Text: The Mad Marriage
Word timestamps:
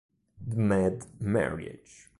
The 0.47 0.55
Mad 0.55 1.05
Marriage 1.19 2.09